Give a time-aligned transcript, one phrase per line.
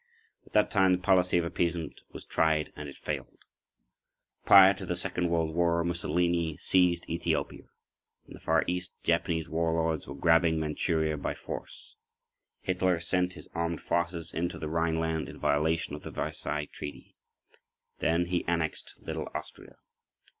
[0.47, 3.37] At that time the policy of appeasement was tried, and it failed.
[4.47, 7.65] Prior to the Second World War Mussolini seized Ethiopia.
[8.27, 11.97] In the Far East Japanese warlords were grabbing Manchuria by force.
[12.61, 17.13] Hitler sent his armed forces into the Rhineland in violation of the Versailles Treaty.
[17.99, 19.75] Then he annexed little Austria.